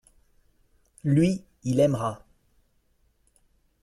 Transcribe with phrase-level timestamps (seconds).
[1.03, 2.25] Lui, il aimera.